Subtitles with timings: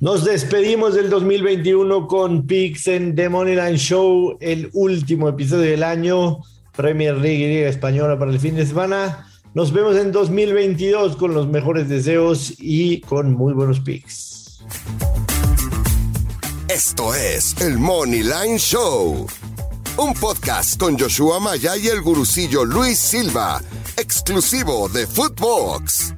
[0.00, 6.38] Nos despedimos del 2021 con Pix en The Moneyline Show, el último episodio del año,
[6.76, 9.28] Premier League y Liga Española para el fin de semana.
[9.54, 14.62] Nos vemos en 2022 con los mejores deseos y con muy buenos picks.
[16.68, 19.26] Esto es el Moneyline Show,
[19.96, 23.60] un podcast con Joshua Maya y el gurucillo Luis Silva,
[23.96, 26.14] exclusivo de Footbox.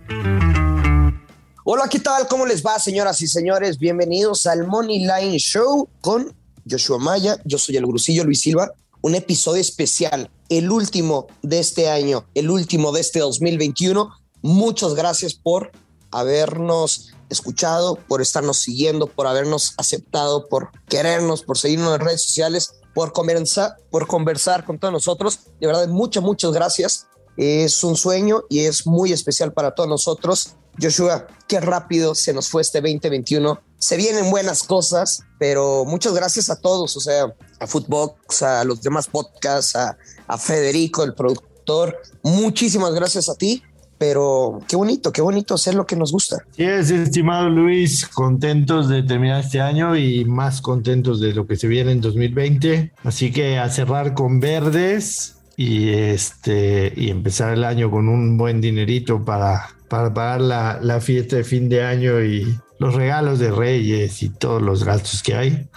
[1.73, 2.27] Hola, ¿qué tal?
[2.27, 3.79] ¿Cómo les va, señoras y señores?
[3.79, 6.35] Bienvenidos al Money Line Show con
[6.69, 7.41] Joshua Maya.
[7.45, 8.73] Yo soy el gurucillo Luis Silva.
[9.03, 14.11] Un episodio especial, el último de este año, el último de este 2021.
[14.43, 15.71] Muchas gracias por
[16.11, 22.81] habernos escuchado, por estarnos siguiendo, por habernos aceptado, por querernos, por seguirnos en redes sociales,
[22.97, 25.39] por conversar, por conversar con todos nosotros.
[25.61, 27.07] De verdad, muchas, muchas gracias.
[27.43, 32.49] Es un sueño y es muy especial para todos nosotros Joshua, qué rápido se nos
[32.49, 33.61] fue este 2021.
[33.79, 38.83] Se vienen buenas cosas, pero muchas gracias a todos, o sea, a Footbox, a los
[38.83, 39.97] demás podcasts, a,
[40.39, 42.01] Federico, el productor.
[42.23, 43.63] Muchísimas gracias a ti
[43.99, 46.39] pero qué bonito, qué bonito hacer lo que nos gusta.
[46.57, 51.57] Sí, es, estimado Luis, contentos de terminar este año y más contentos de lo que
[51.57, 52.93] se viene en 2020.
[53.05, 58.61] Así que a cerrar con verdes y este y empezar el año con un buen
[58.61, 64.23] dinerito para para pagar la, fiesta de fin de año y los regalos de Reyes
[64.23, 65.69] y todos los gastos que hay.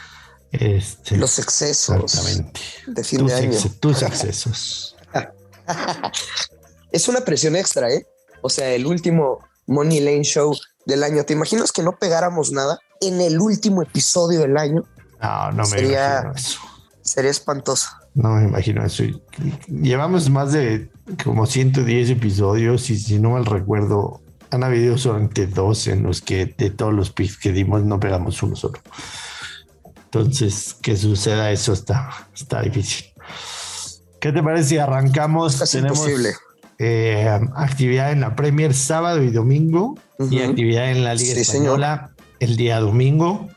[0.52, 2.21] Este, los excesos
[2.85, 3.57] de fin de año.
[3.80, 4.95] tus excesos.
[6.91, 8.05] es una presión extra, ¿eh?
[8.43, 11.23] O sea, el último Money Lane Show del año.
[11.23, 14.83] ¿Te imaginas que no pegáramos nada en el último episodio del año?
[15.19, 16.59] No, no me sería, imagino eso.
[17.02, 17.89] Sería espantoso.
[18.16, 19.03] No me imagino eso.
[19.67, 20.89] Llevamos más de
[21.23, 26.45] como 110 episodios y si no mal recuerdo, han habido solamente dos en los que
[26.45, 28.80] de todos los picks que dimos no pegamos uno solo.
[30.05, 33.08] Entonces, que suceda eso está, está difícil.
[34.20, 35.60] ¿Qué te parece si arrancamos?
[35.71, 36.08] Tenemos
[36.77, 39.95] eh, actividad en la Premier sábado y domingo
[40.30, 43.49] y actividad en la Liga Española el día domingo.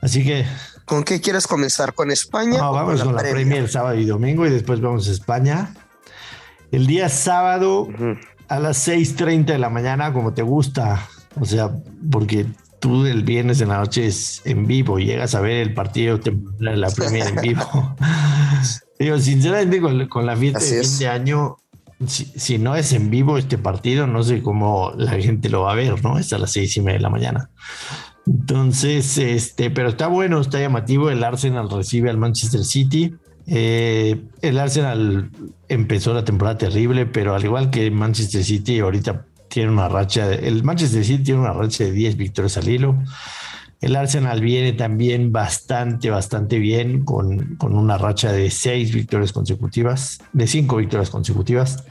[0.00, 0.46] Así que
[0.84, 1.94] ¿Con qué quieres comenzar?
[1.94, 2.58] ¿Con España?
[2.58, 3.68] No, vamos con, la, Premier?
[3.68, 5.74] sábado y domingo y después vamos a España.
[6.70, 7.88] El día sábado
[8.48, 11.08] a las 6:30 de la mañana, como te gusta.
[11.40, 11.70] O sea,
[12.10, 12.46] porque
[12.80, 16.76] tú el viernes en la noche es en vivo, llegas a ver el partido de
[16.76, 17.96] la Premier en vivo.
[18.98, 21.56] Digo, sinceramente, con, la fiesta de fin de año,
[22.06, 25.74] si, no es en vivo este partido, no sé cómo la gente lo va a
[25.74, 26.18] ver, ¿no?
[26.18, 27.50] Es a las seis y media de la mañana.
[28.26, 31.10] Entonces, este, pero está bueno, está llamativo.
[31.10, 33.14] El Arsenal recibe al Manchester City.
[33.46, 35.30] Eh, el Arsenal
[35.68, 40.32] empezó la temporada terrible, pero al igual que Manchester City, ahorita tiene una racha.
[40.32, 42.96] el Manchester City tiene una racha de 10 victorias al hilo.
[43.80, 50.20] El Arsenal viene también bastante, bastante bien con, con una racha de 6 victorias consecutivas,
[50.32, 51.84] de 5 victorias consecutivas.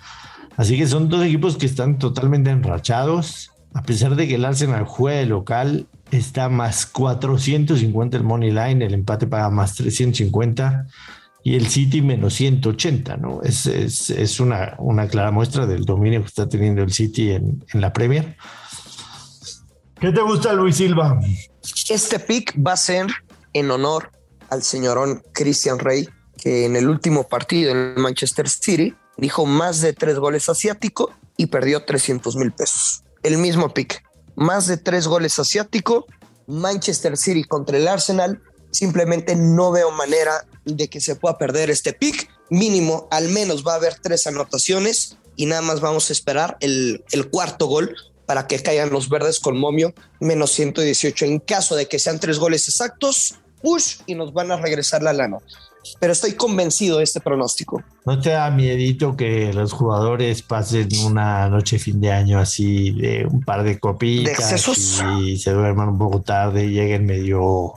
[0.55, 3.51] Así que son dos equipos que están totalmente enrachados.
[3.73, 8.93] A pesar de que el Arsenal juegue local, está más 450 el money line, el
[8.93, 10.87] empate paga más 350
[11.43, 13.41] y el City menos 180, ¿no?
[13.41, 17.81] Es, es, una, una, clara muestra del dominio que está teniendo el City en, en,
[17.81, 18.37] la Premier.
[19.99, 21.19] ¿Qué te gusta, Luis Silva?
[21.89, 23.07] Este pick va a ser
[23.53, 24.11] en honor
[24.49, 26.07] al señorón Christian Rey,
[26.37, 31.47] que en el último partido en Manchester City dijo más de tres goles asiático y
[31.47, 33.03] perdió 300 mil pesos.
[33.23, 34.03] El mismo pick
[34.41, 36.07] más de tres goles asiático.
[36.47, 38.41] Manchester City contra el Arsenal.
[38.71, 42.29] Simplemente no veo manera de que se pueda perder este pick.
[42.49, 47.03] Mínimo, al menos va a haber tres anotaciones y nada más vamos a esperar el,
[47.11, 51.25] el cuarto gol para que caigan los verdes con momio menos 118.
[51.25, 55.13] En caso de que sean tres goles exactos, push y nos van a regresar la
[55.13, 55.37] lana
[55.99, 57.83] pero estoy convencido de este pronóstico.
[58.05, 63.25] ¿No te da miedito que los jugadores pasen una noche fin de año así de
[63.25, 64.67] un par de copitas
[65.21, 67.73] y se duerman un poco tarde y lleguen medio,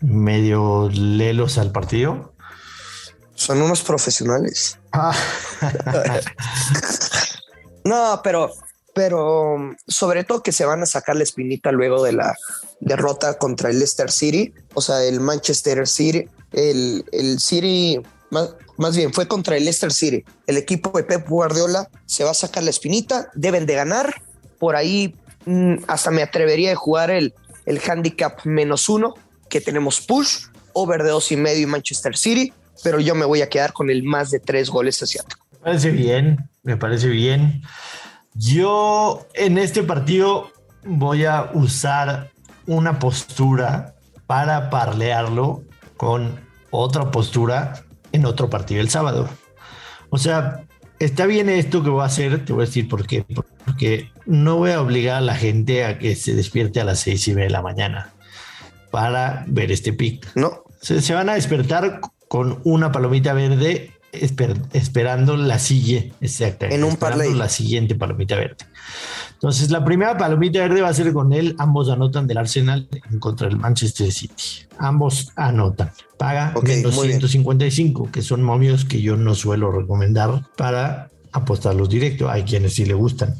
[0.00, 2.34] medio lelos al partido?
[3.34, 4.78] Son unos profesionales.
[4.92, 5.14] Ah.
[7.84, 8.52] no, pero
[8.94, 9.56] pero
[9.86, 12.34] sobre todo que se van a sacar la espinita luego de la
[12.80, 18.00] derrota contra el Leicester City, o sea, el Manchester City el, el City,
[18.30, 20.24] más, bien fue contra el Leicester City.
[20.46, 24.22] El equipo de Pep Guardiola se va a sacar la espinita, deben de ganar.
[24.58, 25.14] Por ahí
[25.46, 27.34] mm, hasta me atrevería a jugar el,
[27.66, 29.14] el handicap menos uno,
[29.48, 32.52] que tenemos push, over de dos y medio y Manchester City,
[32.82, 35.44] pero yo me voy a quedar con el más de tres goles asiático.
[35.52, 37.62] Me parece bien, me parece bien.
[38.34, 40.50] Yo en este partido
[40.84, 42.30] voy a usar
[42.66, 43.94] una postura
[44.26, 45.62] para parlearlo
[45.96, 46.40] con
[46.70, 49.28] otra postura en otro partido el sábado.
[50.10, 50.64] O sea,
[50.98, 53.24] está bien esto que voy a hacer, te voy a decir por qué.
[53.64, 57.26] Porque no voy a obligar a la gente a que se despierte a las seis
[57.28, 58.12] y media de la mañana
[58.90, 60.30] para ver este pick.
[60.34, 60.64] No.
[60.80, 66.66] Se, van a despertar con una palomita verde esperando la silla, exacta.
[66.66, 67.32] En un parlay.
[67.34, 68.56] La siguiente palomita verde.
[69.32, 71.56] Entonces, la primera palomita verde va a ser con él.
[71.58, 74.66] Ambos anotan del Arsenal en contra del Manchester City.
[74.78, 75.90] Ambos anotan.
[76.18, 82.30] Paga okay, 255, que son momios que yo no suelo recomendar para apostarlos directo.
[82.30, 83.34] Hay quienes sí le gustan.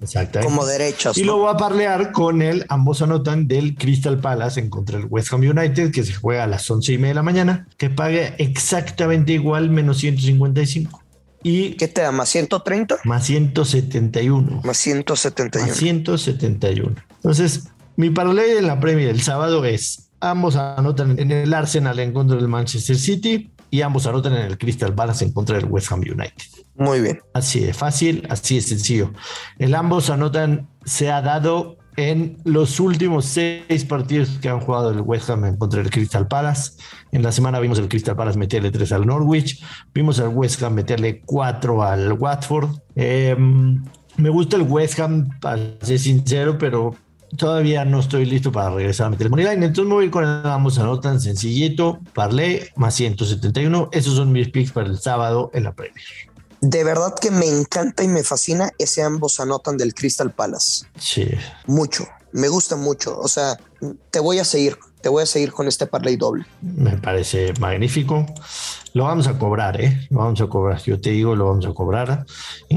[0.00, 0.52] Exactamente.
[0.52, 1.16] Como derechos.
[1.18, 2.64] Y lo voy a parlear con él.
[2.68, 6.46] Ambos anotan del Crystal Palace en contra del West Ham United, que se juega a
[6.46, 11.02] las once y media de la mañana, que pague exactamente igual, menos 155.
[11.42, 12.12] Y ¿Qué te da?
[12.12, 12.98] ¿Más 130?
[13.04, 14.62] Más 171.
[14.64, 15.66] Más 171.
[15.66, 16.96] Más 171.
[17.16, 22.12] Entonces, mi paralelo en la Premier el sábado es: ambos anotan en el Arsenal en
[22.12, 25.90] contra del Manchester City y ambos anotan en el Crystal Palace en contra del West
[25.92, 26.44] Ham United.
[26.76, 27.20] Muy bien.
[27.34, 29.12] Así de fácil, así de sencillo.
[29.58, 35.00] El ambos anotan se ha dado en los últimos seis partidos que han jugado el
[35.00, 36.72] West Ham contra el Crystal Palace.
[37.12, 39.62] En la semana vimos el Crystal Palace meterle tres al Norwich,
[39.94, 42.68] vimos al West Ham meterle cuatro al Watford.
[42.94, 43.82] Em,
[44.16, 46.94] me gusta el West Ham, para ser sincero, pero
[47.36, 49.66] todavía no estoy listo para regresar a el money line.
[49.66, 53.90] Entonces me voy con el ambos anotan sencillito, parlé, más 171.
[53.92, 56.04] Esos son mis picks para el sábado en la Premier.
[56.60, 60.86] De verdad que me encanta y me fascina ese ambos anotan del Crystal Palace.
[60.98, 61.28] Sí.
[61.66, 62.08] Mucho.
[62.32, 63.18] Me gusta mucho.
[63.18, 63.58] O sea,
[64.10, 64.78] te voy a seguir.
[65.06, 66.44] Te voy a seguir con este parlay doble.
[66.60, 68.26] Me parece magnífico.
[68.92, 70.04] Lo vamos a cobrar, ¿eh?
[70.10, 70.82] Lo vamos a cobrar.
[70.82, 72.26] Yo te digo, lo vamos a cobrar.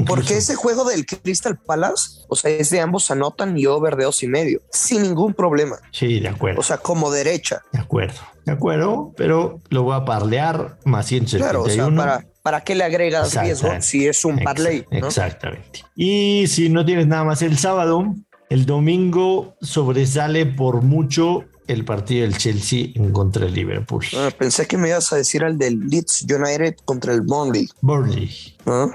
[0.05, 4.03] Porque ese juego del Crystal Palace, o sea, es de ambos anotan y over de
[4.03, 5.77] dos y medio, sin ningún problema.
[5.91, 6.59] Sí, de acuerdo.
[6.59, 7.63] O sea, como derecha.
[7.71, 11.49] De acuerdo, de acuerdo, pero lo voy a parlear más 171.
[11.49, 14.85] Claro, o sea, para, ¿para qué le agregas riesgo si es un parlay?
[14.91, 15.83] Exactamente.
[15.95, 18.05] Y si no tienes nada más el sábado,
[18.51, 24.03] el domingo sobresale por mucho el partido del Chelsea en contra del Liverpool.
[24.15, 27.69] Ah, pensé que me ibas a decir al del Leeds United contra el Burnley.
[27.81, 28.29] Burnley.
[28.65, 28.87] ¿Ah?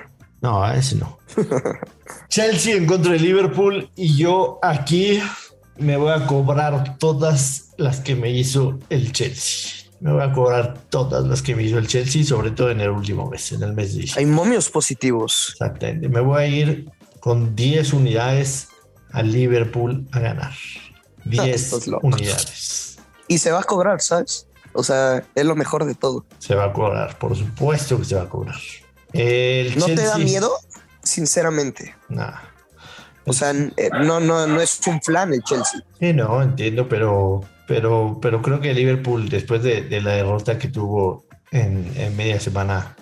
[0.43, 1.19] No, ese no.
[2.29, 5.21] Chelsea en contra del Liverpool y yo aquí
[5.79, 10.75] me voy a cobrar todas las que me hizo el Chelsea me voy a cobrar
[10.91, 13.73] todas las que me hizo el Chelsea, sobre todo en el último mes, en el
[13.73, 14.21] mes de diciembre.
[14.21, 15.53] Hay momios positivos.
[15.53, 16.11] Exactamente.
[16.11, 16.91] Me voy a ir
[17.21, 18.69] con 10 unidades
[19.13, 20.53] al Liverpool a ganar.
[21.25, 22.99] 10 unidades.
[23.29, 24.47] Y se va a cobrar, ¿sabes?
[24.73, 26.25] O sea, es lo mejor de todo.
[26.39, 28.57] Se va a cobrar, por supuesto que se va a cobrar.
[29.13, 30.51] ¿No te da miedo?
[31.03, 31.95] Sinceramente.
[32.09, 32.43] Nada.
[33.27, 35.81] O sea, eh, no, no, no es un plan el Chelsea.
[35.99, 41.27] Sí, no, entiendo, pero pero, pero creo que Liverpool, después de, la derrota que tuvo
[41.51, 42.97] en, media semana,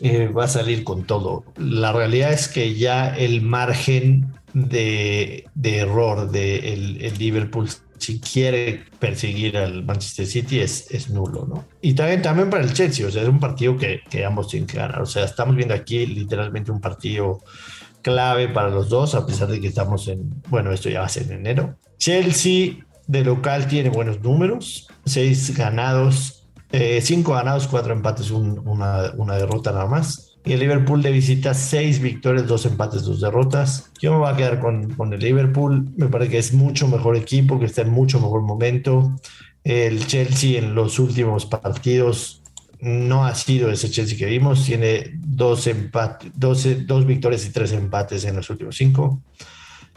[0.00, 1.44] eh, va a salir con todo.
[1.56, 7.68] La realidad es que ya el margen de, error de el, Liverpool
[7.98, 11.66] si quiere perseguir al Manchester City es, es, nulo, ¿no?
[11.82, 14.66] Y también, también para el Chelsea, o sea, es un partido que, que ambos tienen
[14.66, 15.02] que ganar.
[15.02, 17.40] O sea, estamos viendo aquí literalmente un partido
[18.02, 21.10] clave para los dos, a pesar de que estamos en, bueno, esto ya va a
[21.10, 21.76] ser en enero.
[21.98, 29.34] Chelsea de local tiene buenos números, seis ganados, eh, cinco ganados, cuatro empates, una, una,
[29.34, 30.29] derrota nada más.
[30.44, 33.90] Y el Liverpool de visita, seis victorias, dos empates, dos derrotas.
[34.00, 35.90] Yo me voy a quedar con, con el Liverpool.
[35.96, 39.14] Me parece que es mucho mejor equipo, que está en mucho mejor momento.
[39.64, 42.40] El Chelsea en los últimos partidos
[42.80, 44.64] no ha sido ese Chelsea que vimos.
[44.64, 49.20] Tiene dos, empates, dos, victorias y tres empates en los últimos cinco.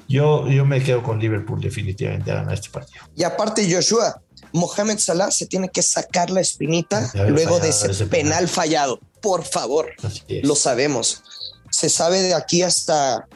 [0.08, 3.06] Yo, yo me quedo con Liverpool definitivamente a ganar este partido.
[3.16, 4.22] Y aparte, Joshua,
[4.54, 8.48] Mohamed Salah se tiene que sacar la espinita luego de ese, penal.
[8.48, 9.00] fallado.
[9.22, 9.92] Por favor,
[10.44, 11.24] lo sabemos.
[11.70, 13.28] Se sabe de aquí hasta,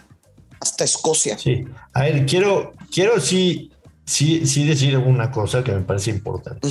[0.59, 1.37] hasta Escocia.
[1.37, 1.65] Sí.
[1.93, 3.71] A ver, quiero, quiero sí,
[4.05, 6.67] sí, sí decir una cosa que me parece importante.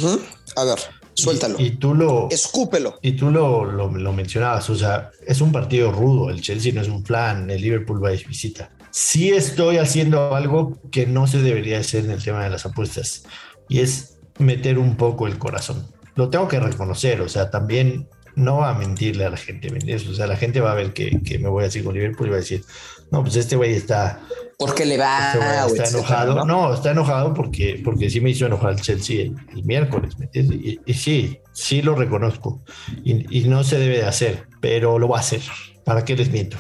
[0.55, 0.79] A ver,
[1.15, 1.57] suéltalo.
[1.59, 2.29] Y, tú lo.
[2.31, 2.99] Escúpelo.
[3.03, 4.71] Y tú lo, lo, lo, mencionabas.
[4.71, 6.31] O sea, es un partido rudo.
[6.31, 7.51] El Chelsea no es un plan.
[7.51, 12.13] El Liverpool va de visita sí estoy haciendo algo que no se debería hacer en
[12.13, 13.25] el tema de las apuestas
[13.69, 15.87] y es meter un poco el corazón.
[16.15, 19.69] Lo tengo que reconocer, o sea, también no va a mentirle a la gente,
[20.09, 22.31] O sea, la gente va a ver que, me voy a decir con Liverpool y
[22.31, 22.65] va a decir,
[23.11, 24.21] no, pues este güey está...
[24.59, 25.33] Porque le va...
[25.67, 26.45] Este está enojado.
[26.45, 26.73] ¿no?
[26.73, 31.83] está enojado porque, porque sí me hizo enojar el Chelsea el, miércoles, y, sí, sí
[31.83, 32.63] lo reconozco
[33.05, 35.43] y, y no se debe de hacer, pero lo va a hacer.
[35.85, 36.59] ¿Para qué les miento?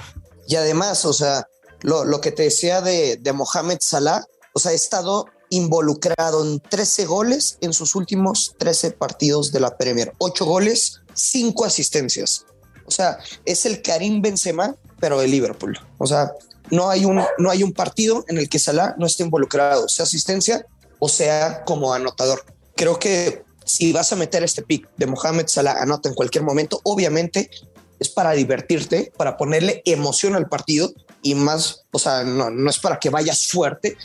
[0.48, 1.46] Y además, o sea,
[1.82, 7.06] lo, que te decía de, de Mohamed Salah, o sea, he estado involucrado en 13
[7.06, 10.12] goles en sus últimos 13 partidos de la Premier.
[10.18, 12.44] 8 goles, 5 asistencias.
[12.86, 15.78] O sea, es el Karim Benzema, pero de Liverpool.
[15.98, 16.32] O sea,
[16.70, 20.04] no hay un, no hay un partido en el que Salah no esté involucrado, sea
[20.04, 20.66] asistencia
[20.98, 22.44] o sea como anotador.
[22.74, 26.80] Creo que si vas a meter este pick de Mohamed Salah anota en cualquier momento,
[26.84, 27.50] obviamente
[27.98, 32.78] es para divertirte, para ponerle emoción al partido y más, o sea, no, no es
[32.78, 33.96] para que vayas fuerte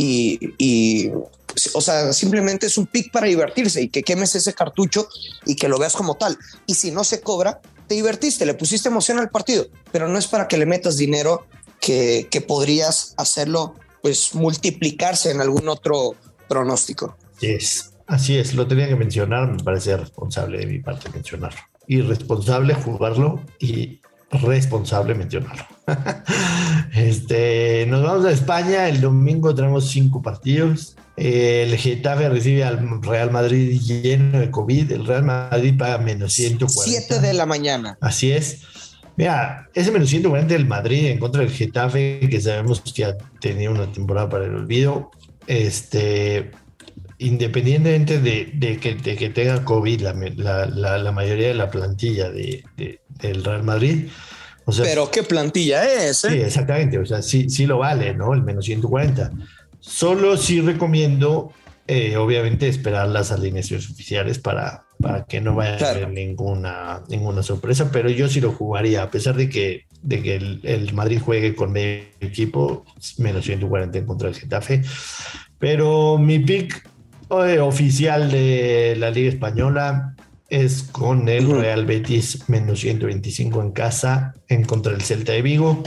[0.00, 1.10] y, y,
[1.74, 5.06] o sea, simplemente es un pick para divertirse y que quemes ese cartucho
[5.44, 6.38] y que lo veas como tal.
[6.64, 10.26] Y si no se cobra, te divertiste, le pusiste emoción al partido, pero no es
[10.26, 11.46] para que le metas dinero
[11.82, 16.14] que, que podrías hacerlo, pues multiplicarse en algún otro
[16.48, 17.18] pronóstico.
[17.40, 17.90] Yes.
[18.06, 21.60] Así es, lo tenía que mencionar, me parece responsable de mi parte mencionarlo.
[21.86, 25.64] Irresponsable jugarlo y responsable mencionarlo.
[26.94, 30.96] este, nos vamos a España, el domingo tenemos cinco partidos.
[31.16, 34.92] El Getafe recibe al Real Madrid lleno de COVID.
[34.92, 37.06] El Real Madrid paga menos 140.
[37.08, 37.98] 7 de la mañana.
[38.00, 38.62] Así es.
[39.16, 43.70] Mira, ese menos 140 del Madrid en contra del Getafe, que sabemos que ya tenía
[43.70, 45.10] una temporada para el olvido.
[45.46, 46.52] Este,
[47.18, 52.64] independientemente de, que, que, tenga COVID la, mayoría de la plantilla de,
[53.22, 54.08] del Real Madrid.
[54.64, 56.24] O sea, Pero qué plantilla es.
[56.24, 56.30] ¿eh?
[56.30, 56.98] Sí, exactamente.
[56.98, 58.34] O sea, sí, sí lo vale, ¿no?
[58.34, 59.32] El menos 140.
[59.80, 61.52] Solo sí recomiendo,
[61.86, 67.42] eh, obviamente, esperar las alineaciones oficiales para, para que no vaya a haber ninguna, ninguna
[67.42, 71.54] sorpresa, pero yo sí lo jugaría, a pesar de que, de que el, Madrid juegue
[71.54, 72.84] con medio equipo,
[73.18, 74.82] menos 140 en contra del Getafe.
[75.58, 76.86] Pero mi pick
[77.30, 80.14] eh, oficial de la Liga Española
[80.50, 85.82] es con el Real Betis menos 125 en casa en contra del Celta de Vigo.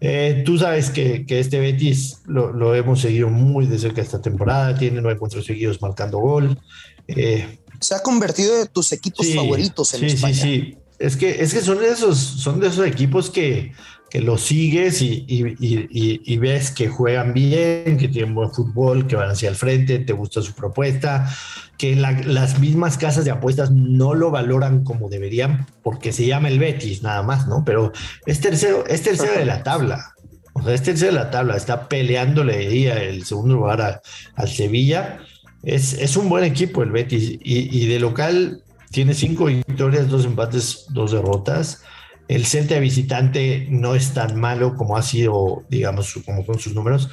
[0.00, 4.20] Eh, tú sabes que, que este Betis lo, lo, hemos seguido muy de cerca esta
[4.20, 6.58] temporada, tiene nueve encuentros seguidos marcando gol.
[7.06, 10.34] Eh, Se ha convertido en tus equipos favoritos en España.
[10.34, 13.72] Sí, sí, es que, es que son, de esos, son de esos equipos que,
[14.10, 19.14] que los sigues y, y, y, ves que juegan bien, que tienen buen fútbol, que
[19.14, 21.32] van hacia el frente, te gusta su propuesta,
[21.78, 26.58] que las mismas casas de apuestas no lo valoran como deberían porque se llama el
[26.58, 27.64] Betis nada más, ¿no?
[27.64, 27.92] Pero
[28.26, 30.14] es tercero, es tercero de la tabla.
[30.52, 34.02] O sea, es tercero de la tabla, está peleándole ahí el segundo lugar
[34.34, 35.20] al Sevilla.
[35.62, 40.86] Es, es, un buen equipo el Betis y, de local tiene cinco victorias, dos empates,
[40.88, 41.82] dos derrotas.
[42.30, 47.10] El Celta visitante no es tan malo como ha sido, digamos, como con sus números,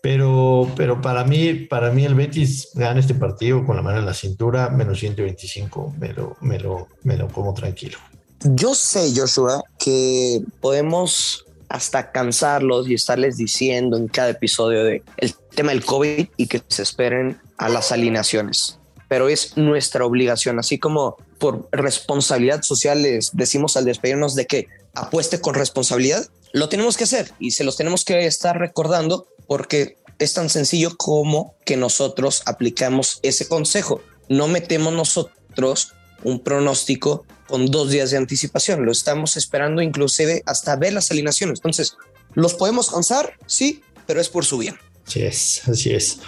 [0.00, 4.06] pero, pero para, mí, para mí el Betis gana este partido con la mano en
[4.06, 7.98] la cintura, menos 125, me lo, me lo, me lo como tranquilo.
[8.44, 15.34] Yo sé, Joshua, que podemos hasta cansarlos y estarles diciendo en cada episodio de el
[15.52, 18.79] tema del COVID y que se esperen a las alineaciones.
[19.10, 24.68] Pero es nuestra obligación, así como por responsabilidad social les decimos al despedirnos de que
[24.94, 29.96] apueste con responsabilidad, lo tenemos que hacer y se los tenemos que estar recordando porque
[30.20, 34.00] es tan sencillo como que nosotros aplicamos ese consejo.
[34.28, 38.84] No metemos nosotros un pronóstico con dos días de anticipación.
[38.84, 41.58] Lo estamos esperando inclusive hasta ver las alineaciones.
[41.58, 41.96] Entonces,
[42.34, 43.34] ¿los podemos cansar?
[43.46, 44.78] Sí, pero es por su bien.
[45.04, 46.18] Así es, así es.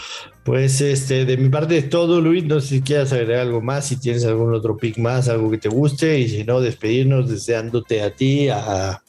[0.44, 2.44] Pues este, de mi parte es todo, Luis.
[2.44, 5.58] No sé si quieras agregar algo más, si tienes algún otro pick más, algo que
[5.58, 9.02] te guste, y si no, despedirnos deseándote a ti, a,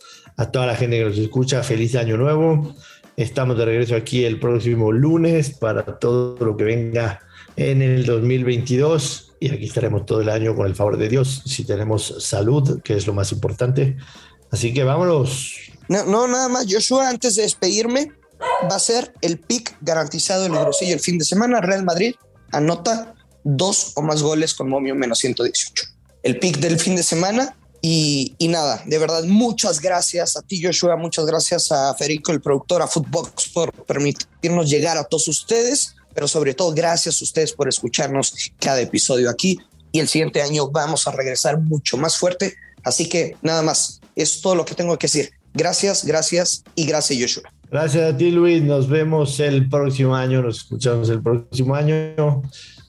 [0.51, 2.75] toda la gente que nos escucha, feliz año nuevo.
[3.17, 7.19] Estamos de regreso aquí el próximo lunes para todo lo que venga
[7.55, 11.65] en el 2022 y aquí estaremos todo el año con el favor de Dios si
[11.65, 13.97] tenemos salud, que es lo más importante.
[14.51, 15.55] Así que vámonos.
[15.87, 18.11] No, no nada más, Joshua, antes de despedirme,
[18.69, 21.61] va a ser el pick garantizado del grosillo el fin de semana.
[21.61, 22.15] Real Madrid
[22.51, 25.83] anota dos o más goles con momio menos 118.
[26.23, 30.95] El pick del fin de semana, y, nada, de verdad, muchas gracias a ti, Joshua,
[30.95, 36.29] muchas gracias a Federico, el productor, a Footbox, por permitirnos llegar a todos ustedes, pero
[36.29, 39.59] sobre todo gracias a ustedes por escucharnos cada episodio aquí.
[39.91, 42.55] Y el siguiente año vamos a regresar mucho más fuerte.
[42.85, 45.33] Así que nada más, es todo lo que tengo que decir.
[45.53, 47.52] Gracias, gracias y gracias, Joshua.
[47.71, 48.61] Gracias a ti, Luis.
[48.61, 52.43] Nos vemos el próximo año, nos escuchamos el próximo año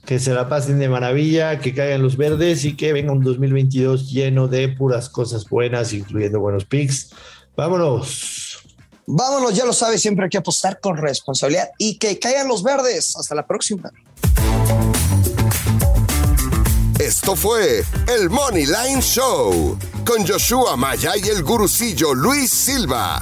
[0.05, 4.11] que se la pasen de maravilla, que caigan los verdes y que venga un 2022
[4.11, 7.09] lleno de puras cosas buenas, incluyendo buenos picks.
[7.55, 8.59] Vámonos.
[9.07, 13.15] Vámonos, ya lo sabes, siempre hay que apostar con responsabilidad y que caigan los verdes.
[13.15, 13.91] Hasta la próxima.
[16.99, 23.21] Esto fue el Money Line Show con Joshua Maya y el gurucillo Luis Silva,